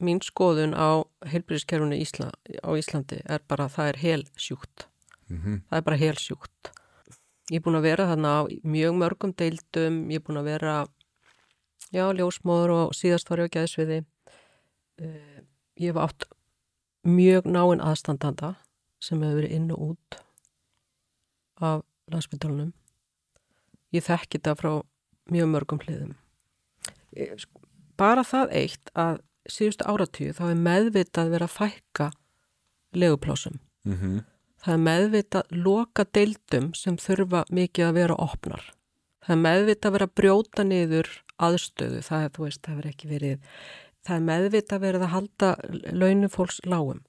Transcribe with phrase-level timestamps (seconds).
[0.00, 2.30] mín skoðun á heilbríðiskerfunu Ísla,
[2.64, 4.86] á Íslandi er bara að það er hel sjúkt.
[5.30, 6.70] Mm Það er bara hel sjúkt.
[7.50, 10.74] Ég er búin að vera þarna á mjög mörgum deildum, ég er búin að vera,
[11.92, 14.04] já, ljósmóður og síðast var ég á geðsviði.
[15.00, 15.36] Eh,
[15.80, 16.24] Ég hef átt
[17.08, 18.56] mjög náinn aðstandanda
[19.00, 20.18] sem hefur verið inn og út
[21.60, 21.82] af
[22.12, 22.72] landsbytalunum.
[23.94, 24.72] Ég þekki þetta frá
[25.32, 26.14] mjög mörgum hliðum.
[27.16, 27.60] Ég- sko,
[27.96, 29.20] Bara það eitt að
[29.52, 32.10] síðustu áratíu þá er meðvitað verið að fækka
[32.96, 33.60] leguplásum.
[33.86, 34.24] -hmm.
[34.60, 38.64] Það er meðvitað loka deildum sem þurfa mikið að vera opnar.
[39.24, 42.02] Það er meðvitað að vera að brjóta niður aðstöðu.
[42.02, 43.38] Það er, veist, það verið ekki verið.
[44.04, 45.50] Það er meðvitað verið að halda
[45.92, 47.00] launufólks lágum.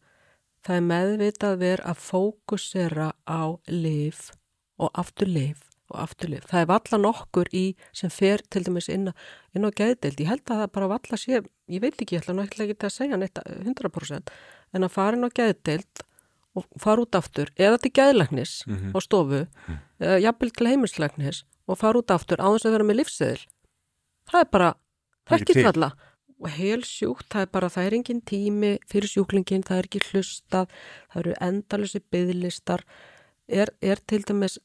[0.61, 4.31] Það er meðvitað verið að fókusera á lif
[4.77, 6.45] og aftur lif og aftur lif.
[6.49, 7.63] Það er valla nokkur í
[7.93, 9.15] sem fer til dæmis inn, á-
[9.55, 10.19] inn á geðdeild.
[10.23, 12.95] Ég held að það bara valla sé, ég veit ekki, ég ætla náttúrulega ekki að
[12.95, 14.31] segja neitt 100%
[14.73, 16.03] en að fara inn á geðdeild
[16.55, 18.91] og fara út aftur eða til geðlæknis Mhm.
[18.91, 19.47] á stofu
[20.01, 23.45] eða jafnvel til heimilslæknis og fara út aftur á þess að vera með lífseðil
[24.31, 24.73] það er bara,
[25.27, 25.91] Það er ekki falla
[26.41, 29.99] og heil sjúkt, það er bara, það er engin tími fyrir sjúklingin, það er ekki
[30.11, 30.67] hlustað
[31.13, 32.81] það eru endalusi byðlistar
[33.47, 34.57] er, er til dæmis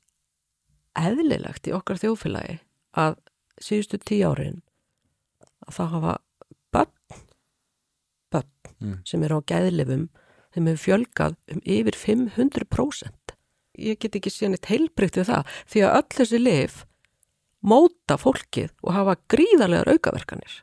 [0.97, 2.58] eðlilegt í okkar þjófélagi
[2.97, 3.16] að
[3.61, 4.62] síðustu tíu árin
[5.66, 6.16] að það hafa
[6.72, 7.22] börn
[8.33, 8.98] börn Mm.
[9.08, 10.08] sem eru á geðlifum
[10.52, 13.33] þeim hefur fjölgað um yfir 500%
[13.80, 16.74] ég get ekki séð neitt heilbrygt við það því að öll þessi lif
[17.64, 20.58] móta fólkið og hafa gríðarlegar aukaverkanir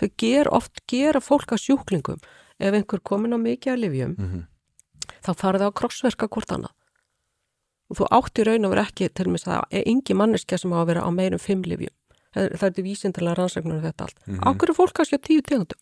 [0.00, 2.18] þau ger oft gera fólk að sjúklingum
[2.58, 4.44] ef einhver komin á mikið að lifjum Mm -hmm.
[5.22, 6.74] þá farið það að krossverka hvort annað
[7.90, 10.74] og þú átti raun að vera ekki til og með það er engi manneskja sem
[10.74, 11.94] á að vera á meirum fimm lifjum
[12.34, 14.18] það er, er til vísindalega rannsæknar um þetta allt.
[14.26, 14.34] Mm.
[14.34, 14.44] -hmm.
[14.48, 15.80] ákveður fólk kannski á tíu tegundum?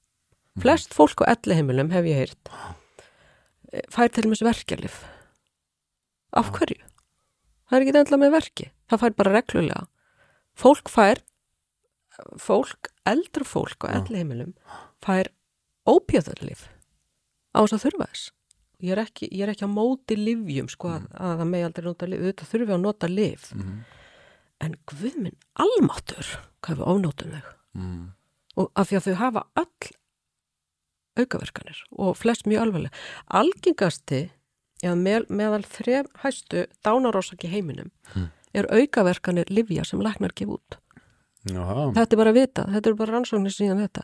[0.61, 2.51] Flest fólk á elli heimilum hef ég heyrt
[3.73, 5.05] eh, fær til og með verkjalif
[6.33, 6.83] af hverju?
[7.69, 9.87] það er ekki endla með verki það fær bara reglulega.
[10.53, 11.23] Fólk fær
[12.37, 14.53] fólk, eldra fólk á elli heimilum
[15.01, 15.33] fær
[15.89, 16.69] ópjöðarlif
[17.57, 18.33] á þess að þurfa þess
[18.83, 21.85] ég er ekki, ég er ekki á móti livjum sko að, að það megi aldrei
[21.87, 23.79] nota lif auðvitað þurfi að nota lif Mhm.
[24.63, 26.27] en guð minn almáttur
[26.63, 27.43] hvað við ofnótum þau
[27.75, 28.13] Mm.
[28.57, 29.91] og af því að þau hafa öll
[31.23, 32.93] aukaverkanir og flest mjög alvarlega
[33.41, 34.21] algengasti
[34.83, 38.31] eða með, meðal þref hæstu dánarósaki heiminum Hmm.
[38.55, 40.77] er aukaverkanir livja sem læknar gef út
[41.47, 41.93] Jaha.
[41.95, 44.03] þetta er bara að vita, þetta er bara rannsóknir síðan þetta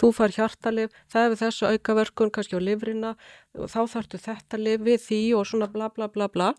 [0.00, 3.14] þú fær hjartalif, það hefur þessu aukaverkun kannski á lifrina
[3.58, 6.52] og þá þarftu þetta lif við því og svona bla bla bla bla.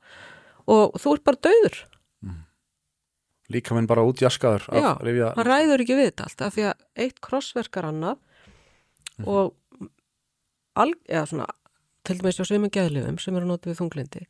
[0.69, 1.79] Og þú ert bara döður
[3.49, 6.83] Líka minn bara útjaskaður Já, rifja hann ræður ekki við þetta allt af því að
[7.05, 8.19] eitt krossverkar annað
[9.25, 9.55] og
[10.77, 11.47] al, eða svona,
[12.05, 14.21] til dæmis á sveimum geðlifum sem eru notið við þunglindi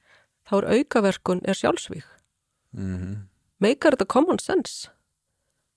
[0.48, 2.08] þá er aukaverkun er sjálfsvík
[2.72, 3.28] mm
[3.64, 4.90] meikar þetta common sense?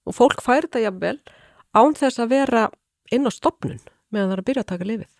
[0.06, 1.18] Og fólk fær þetta jafnvel
[1.76, 2.64] án þess að vera
[3.12, 3.80] inn á stopnun
[4.12, 5.18] meðan það er að byrja að taka lifið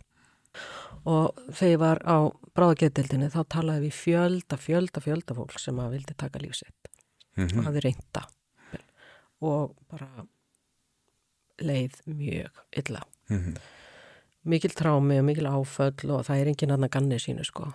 [1.12, 2.16] og þegar ég var á
[2.56, 6.90] bráðageðdildinni þá talaði við fjölda, fjölda, fjölda fólk sem að vildi taka lífsitt
[7.42, 8.26] og hafði reynda
[9.42, 10.08] og bara
[11.62, 13.00] leið mjög illa.
[13.30, 13.56] Mhm.
[14.44, 17.68] mikil trámi og mikil áföll og það er engin annan ganni sínu sko.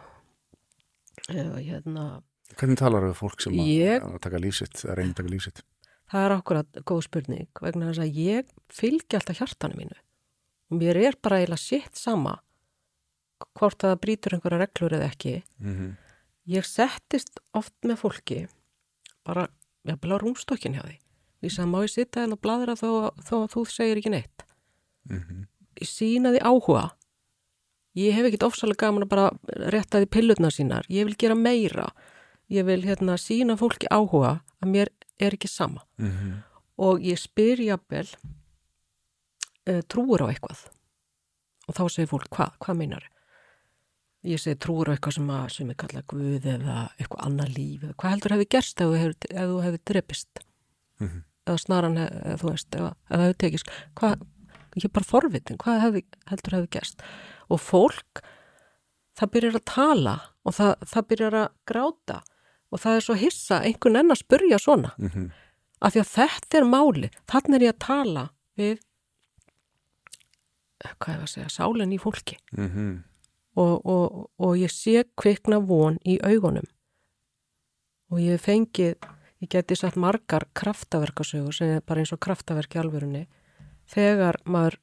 [1.32, 2.22] Eða hérna
[2.58, 5.62] Hvernig talar við fólk sem að, Ég- að taka lífsitt, að reyna að taka lífsitt?
[6.12, 9.98] það er akkurat góð spurning vegna þess að ég fylgi alltaf hjartanu mínu
[10.68, 12.38] og mér er bara eiginlega sitt sama
[13.58, 15.40] hvort að það brýtur einhverja reglur eða ekki.
[15.62, 15.96] Mm
[16.48, 18.38] ég settist oft með fólki
[19.28, 19.50] bara,
[19.84, 20.94] jafnvel á rúmstokkin hjá því.
[21.44, 24.46] Ég sagði, má ég sitta hérna og bladra þó, þó að þú segir ekki neitt?
[25.10, 25.44] -hmm.
[25.82, 26.86] ég sína því áhuga.
[27.96, 29.32] Ég hef ekkit ofsalega gaman að bara
[29.76, 31.92] rétta því pillutna sínar, ég vil gera meira.
[32.50, 34.88] Ég vil hérna sína fólki áhuga að mér
[35.20, 35.84] er ekki sama.
[35.98, 36.44] Mm
[36.78, 38.08] og ég spyr jafnvel
[39.68, 40.66] uh, trúur á eitthvað.
[41.68, 43.08] Og þá segir fólk, hvað, hvað meinar?
[44.28, 47.84] Ég segi trúur á eitthvað sem að sem er kallað guð eða eitthvað annað líf
[47.84, 50.44] eða hvað heldur hefði gerst ef þú hefði, ef þú hefði drepist?
[50.98, 51.24] Mhm.
[51.48, 54.24] eða snaran, eða þú veist eða, eða hefði tekist, hvað
[54.76, 57.06] ég er bara forvitin, hvað hefði, heldur hefði gerst?
[57.48, 58.24] Og fólk
[59.18, 62.18] það byrjar að tala og það, það byrjar að gráta.
[62.68, 64.92] Og það er svo hissa einhvern enn að spurja svona.
[64.98, 65.32] -hmm.
[65.80, 68.80] af því að þetta er máli þannig er ég að tala við
[70.86, 72.38] hvað er að segja sálinn í fólki.
[72.52, 72.96] Mm -hmm.
[73.56, 76.68] og, og, og ég sé kvikna von í augunum.
[78.10, 78.96] Og ég hef fengið
[79.42, 83.28] ég geti satt margar kraftaverkasögur sem er bara eins og kraftaverk í alvörunni.
[83.88, 84.80] Þegar maður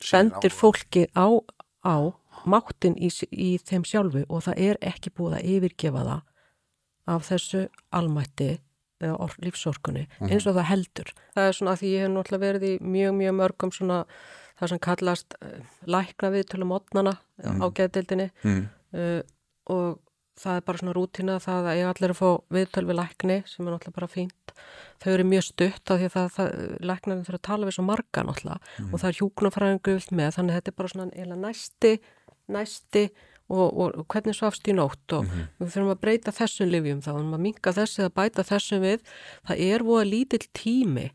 [0.00, 1.40] bendir fólki á,
[1.84, 1.96] á
[2.44, 6.20] máttin í, í þeim sjálfu og það er ekki búið að yfirgefa það
[7.10, 7.62] af þessu
[7.96, 8.50] almætti
[9.00, 11.12] eða or, lífsorkunni eins og það heldur.
[11.34, 14.00] Það er svona að því ég hef náttúrulega verið í mjög, mjög mörgum svona
[14.60, 15.56] það sem kallast uh,
[15.88, 18.30] lækna við til um mótnana á geðdeildinni.
[18.44, 18.62] Mm.
[18.94, 19.20] uh,
[19.70, 19.98] og
[20.40, 23.66] það er bara svona rútina það að ég allir að fá viðtöl við lækni sem
[23.66, 24.54] er náttúrulega bara fínt
[25.00, 27.84] þau eru mjög stutt af því að það, það læknarinn þurfa að tala við svo
[27.86, 28.74] marga náttúrulega.
[28.86, 31.92] Og það er hjúknarfræðingu vilt með þannig að þetta er bara svona næsti
[32.50, 33.04] næsti
[33.50, 37.10] og, og, og hvernig svafst í nótt og við þurfum að breyta þessum livjum þá,
[37.10, 39.10] við þurfum að minka þessi eða bæta þessum við.
[39.48, 41.06] Það er voða lítill tími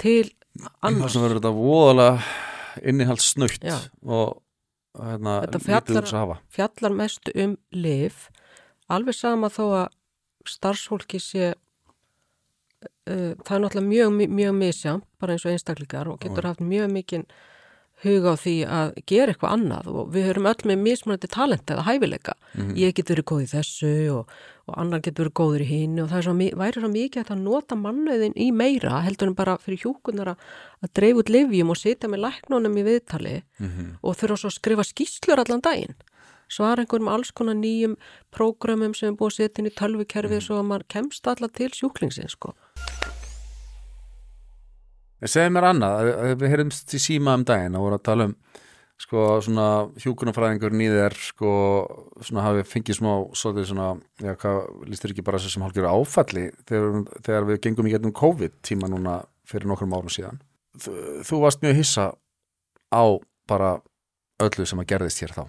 [0.00, 0.24] til
[0.82, 1.12] annars.
[1.14, 2.22] Sem verður þetta voðalega
[2.90, 3.76] innihald snögt Já.
[4.06, 4.40] og
[4.98, 8.28] hérna, Þetta fjallar- þess fjallar mest um liv
[8.88, 9.88] alveg sama þó að
[10.46, 16.48] starfsfólki sé uh, það er náttúrulega mjög, mjög misjant bara eins og einstaklingar og getur
[16.50, 17.26] haft mjög mikinn
[18.02, 21.84] huga á því að gera eitthvað annað og við höfum öll með mismunandi talent eða
[21.86, 22.34] hæfileika.
[22.76, 24.32] Ég get verið góð í þessu og,
[24.66, 27.78] og annar get verið góður í hinn og það svo, væri svo mikið að nota
[27.78, 30.48] mannöðin í meira heldur en bara fyrir hjúkunar að,
[30.92, 33.36] dreif út livjum og sitja með læknunum í viðtali
[34.02, 35.96] og þurfa svo að skrifa skýslur allan daginn
[36.48, 37.96] svara einhverjum alls konar nýjum
[38.34, 41.72] prógramum sem er búið að setja inn í tölvukerfið svo að maður kemst alla til
[41.72, 42.54] sjúklingsins sko.
[45.22, 48.02] En segðu mér annað, að- að við heyrðumst í síma um daginn og voru að
[48.10, 48.34] tala um
[49.04, 51.50] sko svona hjúkunarfræðingur nýðir sko
[52.22, 53.88] svona hafi fengið smá svolítið svona,
[54.22, 58.12] já hvað lístur ekki bara þessu sem hálfgjör áfalli þegar, þegar við gengum í getnum
[58.14, 60.38] COVID tíma núna fyrir nokkrum árum síðan
[60.78, 60.94] þú,
[61.26, 62.06] þú varst mjög hissa
[62.94, 63.04] á
[63.50, 63.72] bara
[64.40, 65.44] öllu sem að gerðist hér þá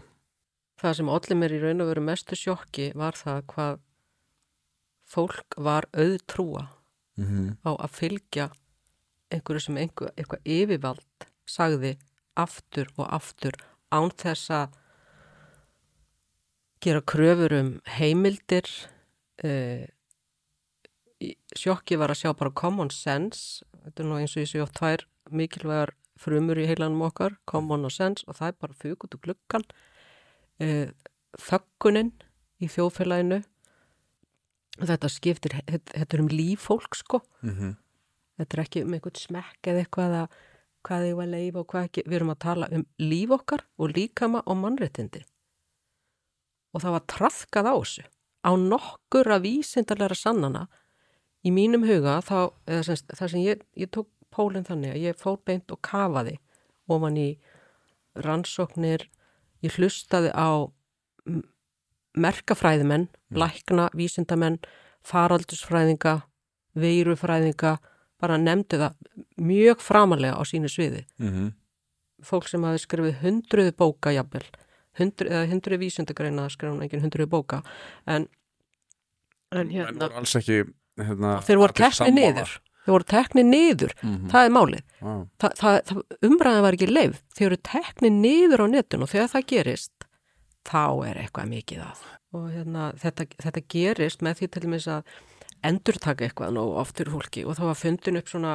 [0.81, 3.77] Það sem allir mér í raun og veru mestu sjokki var það hvað
[5.05, 6.65] fólk var auðtrúa
[7.17, 7.49] mm -hmm.
[7.61, 8.49] á að fylgja
[9.33, 11.95] einhverju sem einhver, eitthvað yfirvald sagði
[12.35, 13.57] aftur og aftur
[13.93, 14.79] án þess að
[16.83, 18.69] gera kröfur um heimildir
[19.43, 19.85] uh,
[21.55, 23.63] sjokki var að sjá bara common sense.
[23.85, 27.87] Þetta er nú eins og ég sé oft tvær mikilvægar frumur í heilanum okkar common
[27.91, 29.65] sense og það er bara fug út úr gluggan
[30.63, 30.87] uh,
[31.41, 32.13] þöggunin
[32.63, 33.41] í þjóðfélaginu
[34.79, 37.21] þetta skiptir þetta þetta er um líf fólk sko
[38.39, 40.39] þetta er ekki um einhvern smekk eða eitthvað að
[40.85, 42.03] hvað ég var að leifa og hvað ekki.
[42.05, 45.23] Við erum að tala um líf okkar og líkama og mannréttindi.
[46.75, 48.05] Og það var trafkað á þessu.
[48.45, 50.67] Á nokkur að vísindarlega sannana
[51.45, 52.51] í mínum huga þá,
[52.85, 56.37] sem, það sem ég, ég tók pólinn þannig að ég fór beint og kafaði
[56.91, 57.29] ofan í
[58.25, 59.07] rannsóknir
[59.65, 60.69] ég hlustaði á
[62.15, 64.59] merkafræðimenn, lækna, vísindamenn,
[65.05, 66.21] faraldusfræðinga,
[66.79, 67.75] veirufræðinga,
[68.25, 68.97] bara nefndi það
[69.37, 71.05] mjög framalega á sínu sviði.
[71.21, 71.53] Mm -hmm.
[72.25, 74.45] Fólk sem hafi skrifið hundruðu bóka jafnvel,
[74.99, 77.61] hundru, eða hundruðu vísindagreina skrifum engin hundruðu bóka,
[78.07, 78.27] en,
[79.51, 80.63] en En hérna, voru alls ekki
[80.97, 82.15] hérna, þeir voru allir tekni sammála.
[82.21, 82.59] niður.
[82.85, 84.29] Þeir voru tekni niður, Mhm.
[84.29, 84.81] það er málið.
[85.01, 85.27] Vá.
[85.39, 89.29] Þa, það, það, umræðan var ekki leið, þeir eru tekni niður á netun og þegar
[89.33, 89.91] það gerist,
[90.65, 91.97] þá er eitthvað mikið að.
[92.33, 95.03] Og hérna, þetta, þetta gerist með því til dæmis að
[95.67, 97.45] endurtaka eitthvað nú oft fyrir fólki.
[97.45, 98.53] Og það var fundin upp svona,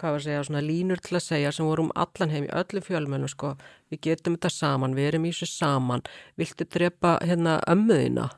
[0.00, 2.52] hvað var að segja, svona línur til að segja sem voru um allan heim í
[2.60, 3.54] öllum fjölmennu, sko,
[3.92, 6.04] við getum þetta saman, við erum í þessu saman,
[6.40, 8.28] viltu drepa hérna ömmuðina,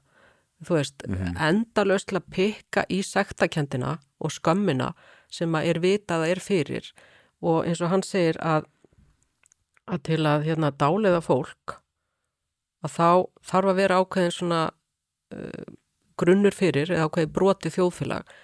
[0.64, 1.06] þú veist,
[1.48, 4.92] endalaust til að pikka í sektakendina og skömmina
[5.30, 6.88] sem að er vitað að er fyrir.
[7.44, 8.66] Og eins og hann segir að,
[9.86, 11.78] að til að hérna dáliða fólk
[12.84, 13.10] að þá
[13.50, 14.62] þarf að vera ákveðin svona
[15.34, 15.68] uh,
[16.20, 18.36] grunnur fyrir eða ákveði broti þjóðfélag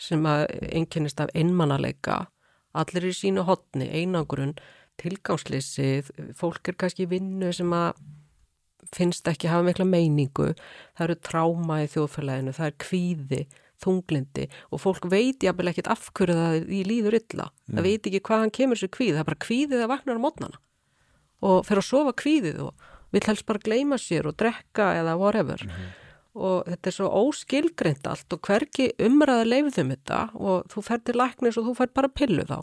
[0.00, 2.24] sem að einkennist af einmannaleika.
[2.76, 4.54] Allir í sínu hotni, einangrun
[5.00, 7.98] tilgangslýsið, fólk er kannski vinnu sem að
[8.94, 10.52] finnst ekki hafa mikla meiningu.
[10.98, 13.42] Það eru tráma í þjóðfélaginu, það er kvíði
[13.80, 17.46] þunglindi og fólk veit jafnvel ekkit af hverju það í líður illa.
[17.70, 20.60] Það veit ekki hvaðan kemur sér kvíð það er bara kvíðið að vakna á mótnana
[21.40, 25.64] og fer að sofa kvíðið og vill helst bara gleyma sér og drekka eða whatever
[26.34, 31.16] og þetta er svo óskilgreint allt og hverki umræða leifðum þetta og þú fer til
[31.18, 32.58] læknis og þú fer bara pillu þá.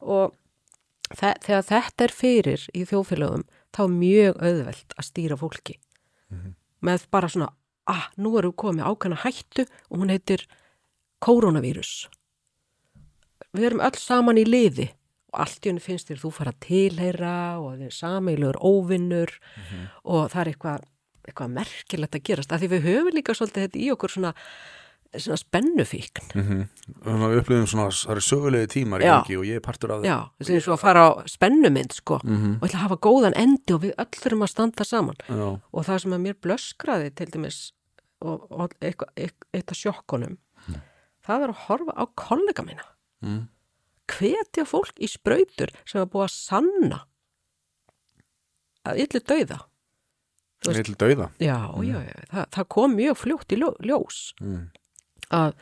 [0.00, 0.36] Og
[1.12, 5.78] þe þegar þetta er fyrir í þjóðfélögum þá er mjög auðvelt að stýra fólki.
[6.84, 7.52] Með bara svona
[7.88, 10.44] ah, nú erum við komið ákveðna hættu og hún heitir
[11.24, 12.06] koronavírus
[13.56, 14.88] við erum öll saman í liði
[15.32, 19.34] og allt í henni finnst þér þú fara að tilheyra og þið er sameiglur óvinnur
[20.04, 20.86] og það er eitthvað
[21.28, 24.34] eitthvað merkilegt að gerast, af því við höfum líka svolítið þetta í okkur svona
[25.08, 26.26] svona spennufíkn.
[26.36, 26.64] Mm
[27.06, 29.14] Við upplifum svona, það eru sögulegi tímar í Já.
[29.22, 32.18] gangi og ég er partur af já, þessi eins og að fara á spennumynd sko
[32.24, 32.58] Mhm.
[32.60, 35.16] og ætla að hafa góðan endi og við öll þurfum að standa saman.
[35.28, 37.72] Já, og það sem að mér blöskraði til dæmis
[38.20, 40.36] og, og eitt af sjokkunum
[41.24, 42.84] það var að horfa á kollega mína.
[43.24, 43.48] Mm.
[44.08, 47.00] hvetja fólk í sprautur sem var búið að sanna
[48.88, 49.58] að yllu dauða
[50.66, 51.30] veist- dauða.
[51.38, 54.64] Já, já, já, það, það kom mjög fljótt í ljó, ljós mm.
[55.30, 55.54] að,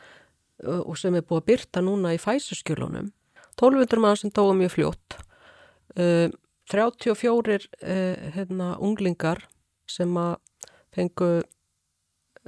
[0.81, 3.11] og sem er búið að byrta núna í fæsuskjölunum
[3.57, 5.17] 1200 mann sem dóa mjög fljótt
[5.97, 6.29] uh,
[6.67, 9.45] 34 uh, hérna, unglingar
[9.87, 10.35] sem að
[10.95, 11.29] fengu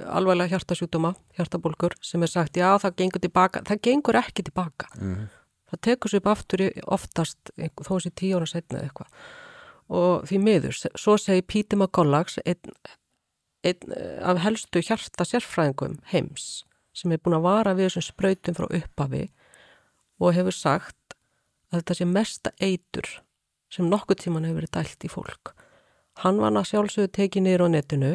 [0.00, 4.88] alvarlega hjartasjúdóma, hjartabólkur sem er sagt, já það gengur tilbaka það gengur ekki tilbaka.
[4.96, 5.28] Mm.
[5.70, 9.12] það tekur sér upp aftur oftast þó þessi tíu ára setna eða eitthvað
[9.90, 12.74] og því miður, svo segi Píti McCollags einn,
[13.66, 16.62] einn eh, af helstu hjarta sérfræðingum heims
[16.96, 19.24] sem er búin að vara við þessum sprautum frá upphafi
[20.20, 21.16] og hefur sagt
[21.70, 23.10] að þetta sé mesta eitur
[23.70, 25.52] sem nokkuð tíman hefur verið dælt í fólk.
[26.20, 28.10] Hann var að sjálfsögðu tekið niður á netinu.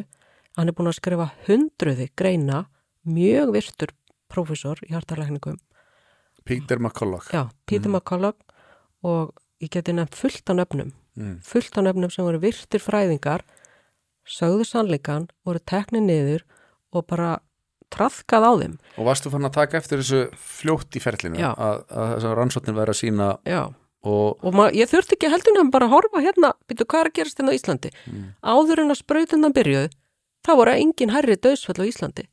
[0.59, 2.65] Hann er búin að skrifa hundruði greina
[3.07, 3.93] mjög virtur
[4.31, 5.57] prófessor í hjartalækningum.
[6.45, 7.31] Peter McCulloch.
[7.33, 8.37] Já, Peter McCulloch
[9.05, 11.39] og ég geti nefnt fullt af nöfnum, mm.
[11.45, 13.45] fullt af nöfnum sem voru virtir fræðingar,
[14.25, 16.45] sögðu sannleikan, voru teknið niður
[16.95, 17.31] og bara
[17.93, 18.77] trafkað á þeim.
[18.99, 21.51] Og varstu fann að taka eftir þessu fljótt í ferlinu Já.
[21.53, 23.61] að, að þessar rannsóknir verið að sína Já,
[24.05, 27.11] og og mað, ég þurfti ekki heldur nefn bara að horfa hérna, býtu hvað er
[27.11, 27.91] að gerast hérna á Íslandi?
[28.45, 29.91] Áður en að sprautundan byrjuð,
[30.45, 32.25] það voru engin hærri döðsföll á Íslandi.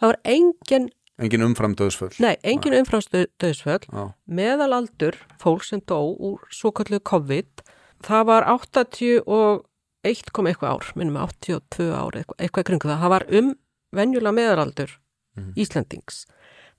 [0.00, 0.88] Það voru engin,
[1.20, 3.84] engin umfram döðsföll nei, engin umframstu döðsföll.
[4.24, 7.64] Meðalaldur fólk sem dó úr svo kallu COVID
[8.06, 13.00] það var 81 kom eitthvað ár, minnum við 82 ár eitthvað, eitthvað í kringu það,
[13.04, 13.54] það var um
[13.96, 14.96] venjulega meðalaldur
[15.36, 15.52] Mhm.
[15.56, 16.24] Íslandings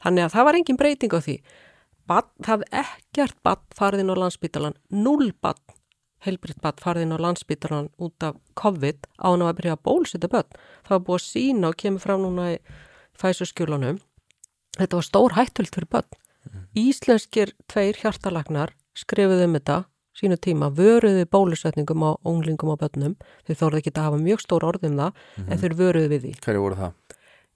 [0.03, 1.35] þannig að það var engin breyting á því.
[2.07, 5.61] Bad, það ekkert badd farið inn á landsbítalan, null badd
[6.25, 10.27] heilbritt badd farið inn á landsbítalan út af COVID á hann að byrja að bólsita
[10.27, 10.49] börn,
[10.83, 12.59] það var búið að sína og kemur frá núna í
[13.21, 14.01] fæsurskjölunum
[14.77, 16.11] þetta var stór hættult fyrir börn.
[16.75, 19.85] Íslenskir tveir hjartalagnar skrifuðu um þetta
[20.17, 23.15] sínu tíma, vöruðu bólusetningum á unglingum og börnum,
[23.47, 26.33] þeir þóruðu ekki að hafa mjög stór orð um það, en þeir vöruðu við því.
[26.45, 26.93] hverju voru það?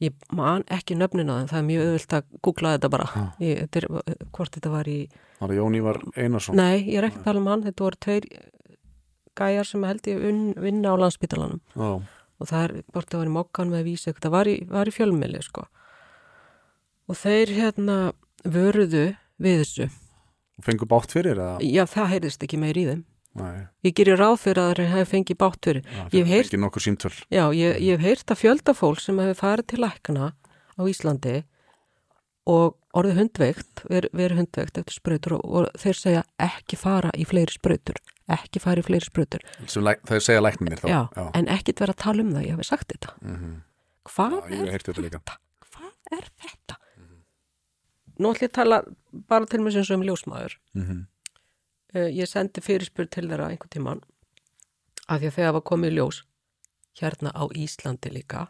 [0.03, 3.24] Ég man ekki nöfnina þeim, það er mjög auðvilt að googla þetta bara, Já.
[3.45, 3.88] ég, þetta er,
[4.35, 4.97] hvort þetta var í,
[5.39, 6.55] Var það Jón Ívar Einarsson?
[6.59, 8.27] nei, ég er ekki að tala um hann, þetta voru tveir
[9.35, 11.89] gæjar sem held ég unn, vinna á landsbítalanum Já,
[12.39, 14.91] og það er, hvort það var í mokkan með að vísa það var í, var
[14.91, 15.67] í fjölmili, sko.
[17.07, 17.97] Og þeir hérna
[18.43, 19.05] vöruðu
[19.39, 19.88] við þessu.
[20.63, 21.57] Fengu bátt fyrir eða?
[21.62, 23.03] Já, það heyrðist ekki meir í þeim.
[23.35, 25.81] Nei, Ég gerir ráð fyrir að þeir hefði fengið bátt fyrir.
[25.83, 29.17] já, hef heyrt- ekki nokkur símtöl Já, ég, ég hef heyrt að fjölda fólk sem
[29.19, 30.31] hefur farið til lækna
[30.79, 31.43] á Íslandi
[32.47, 37.25] og orðið hundveikt, verið veri hundveikt eftir sprautur og, og þeir segja ekki fara í
[37.27, 37.97] fleiri sprautur,
[38.31, 39.03] ekki fara í fleiri
[39.83, 41.01] læk, þau segja læknir þá Já,
[41.35, 43.15] en ekkit vera að tala um það, ég hef sagt þetta.
[43.25, 43.55] Mhm.
[44.05, 45.35] Hvað Já, er þetta.
[45.65, 46.77] Hvað er þetta?
[48.19, 48.81] Nú ætlum ég að tala
[49.29, 50.57] bara til mig sem um ljósmaður.
[50.74, 51.05] Mhm.
[51.95, 54.01] Uh, ég sendi fyrirspur til þeirra einhvern tíman
[55.07, 56.24] að því að þegar var komið ljós
[57.00, 58.48] hérna á Íslandi líka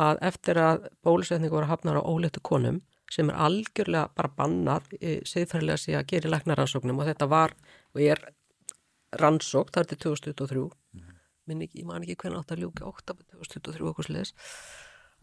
[0.00, 5.20] að eftir að bólusetningu voru hafnar á óleittu konum sem er algjörlega bara bannað e,
[5.28, 7.54] siðferðilega sé að gera læknaransóknum og þetta var
[7.94, 8.22] og er
[9.20, 10.64] rannsók þar til 2023
[11.44, 13.16] minn ekki, ég man ekki hvernig átt að ljúka 8.
[13.36, 14.34] 2023 okkur sliðis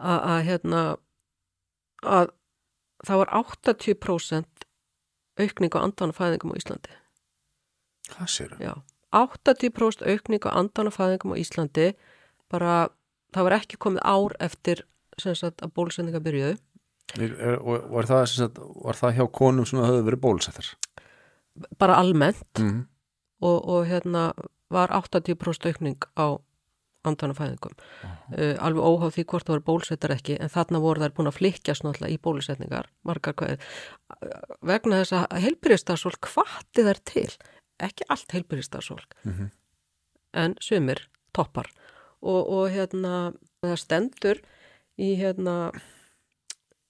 [0.02, 0.82] að hérna
[2.02, 2.32] að
[3.08, 4.66] það var 80%
[5.42, 6.98] aukning á andanafæðingum á Íslandi
[8.12, 8.56] Hvað sér?
[8.60, 8.74] Já,
[9.16, 11.88] 80% aukning á andanafæðingum á Íslandi
[12.52, 12.90] bara,
[13.34, 14.84] það var ekki komið ár eftir
[15.22, 16.58] sagt að bólusendinga byrjuðu
[17.92, 20.70] var það, sagt, var það hjá konum sem höfðu verið bólusettar?
[21.78, 22.86] bara almennt Mm.
[23.44, 24.32] og, og hérna
[24.72, 26.40] var 80% aukning á
[27.08, 31.32] andanafæðingum uh, alveg óháð því hvort það voru bólusettar ekki en þarna voru þær búin
[31.32, 33.64] að flykkjast náttúrulega í bólusetningar margar hvað
[34.72, 37.30] vegna þess að heilbyrðistarsfólk hvati þær til
[37.82, 39.50] ekki allt heilbyrðistarsfólk Mhm.
[40.34, 41.72] en sumir toppar
[42.22, 44.42] og, og hérna það stendur
[45.02, 45.72] í hérna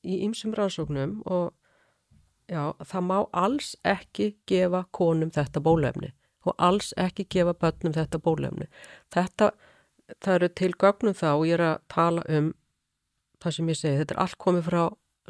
[0.04, 1.54] í ymsum rannsóknum og
[2.52, 6.12] já, það má alls ekki gefa konum þetta bólefni
[6.46, 8.66] og alls ekki gefa börnum þetta bólefni.
[9.14, 9.52] Þetta,
[10.20, 12.54] það eru til gögnum þá og ég er að tala um
[13.42, 14.82] það sem ég segi, þetta er allt komið frá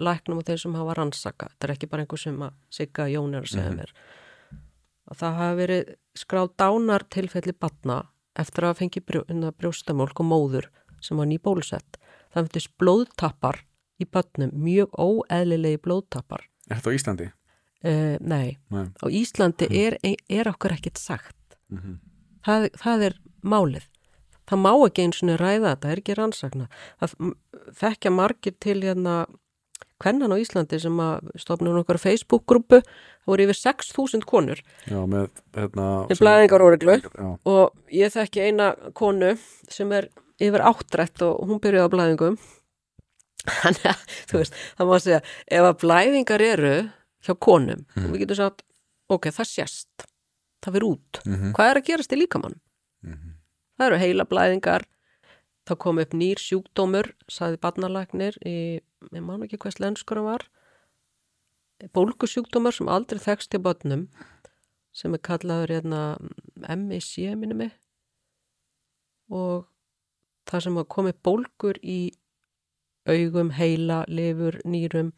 [0.01, 1.47] læknum og þeir sem hafa rannsaka.
[1.53, 3.77] Þetta er ekki bara einhver sem að sigga Jón er að segja Mhm.
[3.77, 3.91] mér.
[5.11, 9.23] Og það hafa verið skráð dánar tilfelli batna eftir að fengi brjó,
[9.57, 10.65] brjóstamólk og móður
[11.01, 11.97] sem var nýbólusett.
[12.33, 13.59] Það myndist blóðtappar
[13.99, 16.41] í börnum mjög óeðlilegi blóðtapar.
[16.69, 17.31] Er þetta á Íslandi?
[17.83, 18.85] Uh, nei, Nei.
[19.03, 19.97] á Íslandi er,
[20.29, 21.35] er okkur ekkert sagt.
[21.71, 21.99] Mm
[22.45, 23.83] Það, það er málið.
[24.51, 26.67] Það má ekki eins og ræða þetta, er ekki rannsakna.
[26.99, 27.13] Það
[27.81, 29.15] þekkja margir til hérna
[30.01, 35.27] kvennan á Íslandi sem að stofnum okkar Facebook-grúpu, það voru yfir 6.000 konur Já, með
[35.53, 39.35] hérna með blæðingaróreglu Já, og ég þekki eina konu
[39.69, 40.07] sem er
[40.41, 42.39] yfir áttrætt og hún byrjuði á blæðingum
[43.45, 45.21] þannig að, þú veist, það má segja
[45.59, 46.73] ef að blæðingar eru
[47.25, 48.65] hjá konum og við getum sagt,
[49.13, 50.07] ok, það sést
[50.65, 51.53] það fyrir út, Mhm.
[51.57, 52.57] hvað er að gerast í líkamann?
[53.05, 53.30] Mhm.
[53.81, 54.83] Það eru heila blæðingar
[55.65, 60.45] það kom upp nýr sjúkdómur saði barnalagnir í, ég man ekki hvers lenskur hann var.
[61.97, 64.07] Bólkusjúkdómur sem aldrei þekst til börnum
[64.93, 66.01] sem er kallaður hérna,
[66.61, 67.71] MSC minni mig.
[69.31, 69.65] Og
[70.49, 72.11] það sem var komið bólgur í
[73.09, 75.13] augum, heila, lifur, nýrum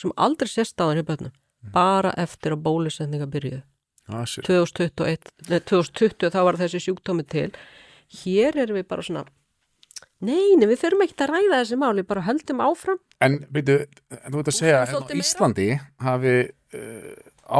[0.00, 1.34] sem aldrei sést á hann í börnum
[1.70, 3.62] bara eftir að bólusendinga byrjuðu.
[4.10, 4.42] Ah, shit.
[4.48, 7.52] 2021, nei, 2020 þá var þessi sjúkdómi til
[8.20, 9.24] hér erum við bara svona
[10.22, 14.38] nei, nei, við þurfum ekki að ræða þessi máli bara höldum áfram En byrju, þú
[14.40, 15.20] veit að segja Útskýr hérna.
[15.22, 15.68] Íslandi
[16.02, 16.34] hafi
[16.78, 17.12] uh,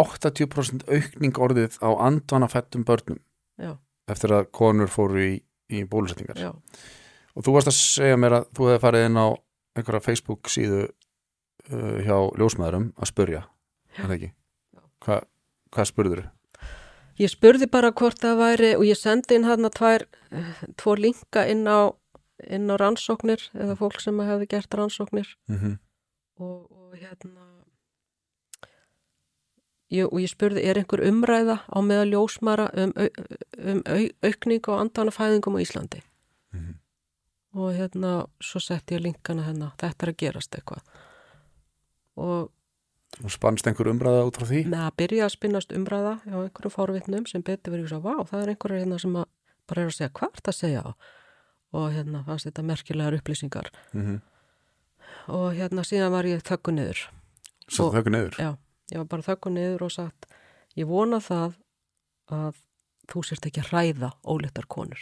[0.02, 3.21] 80% aukning orðið á andvanafettum börnum
[3.61, 3.76] já,
[4.11, 5.32] eftir að konur fóru í,
[5.73, 6.50] í bólusetningar já,
[7.35, 9.26] og þú varst að segja mér að þú hefði farið inn á
[9.78, 13.42] einhverja Facebook síðu uh, hjá ljósmaðurum að spurja
[13.97, 14.32] er það ekki?
[15.02, 15.18] Hva,
[15.75, 16.25] hvað spurður?
[17.19, 21.47] Ég spurði bara hvort það væri og ég sendi inn hérna tvær eh, tvo linka
[21.47, 21.92] inn á
[22.50, 25.78] inn á rannsóknir eða fólk sem hefði gert rannsóknir Mm -hmm.
[26.40, 27.45] og, og hérna
[29.92, 33.09] ég, og ég spurði er einhver umræða á meðal ljósmara um, au,
[33.59, 36.00] um au, aukningu á andanafæðingum á Íslandi
[36.52, 36.75] Mhm.
[37.54, 40.83] og hérna svo setti ég linkana hérna þetta er að gerast eitthvað
[42.16, 42.50] og
[43.25, 44.61] og spannst einhver umræða út frá því?
[44.73, 48.49] með að byrja að spinnast umræða á einhverjum fórvitnum sem betur verið vá, það er
[48.54, 49.26] einhverjar hérna sem að
[49.69, 50.82] bara er að segja, hvað er þetta að segja
[51.73, 54.21] og hérna fannst þetta merkilegar upplýsingar Mm -hmm.
[55.28, 56.99] og hérna síðan var ég þöggu niður
[57.78, 58.34] Og- þau ekki niður?
[58.39, 58.56] Já,
[58.93, 60.26] ég var bara þöggu niður og sagt
[60.76, 61.54] ég vona það
[62.30, 62.54] að
[63.13, 64.99] þú sért ekki að hræða ólittar konur